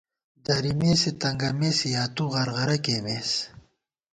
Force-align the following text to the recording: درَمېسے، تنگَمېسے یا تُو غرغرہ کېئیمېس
درَمېسے، 0.45 1.11
تنگَمېسے 1.21 1.87
یا 1.95 2.03
تُو 2.15 2.23
غرغرہ 2.33 2.77
کېئیمېس 2.83 3.29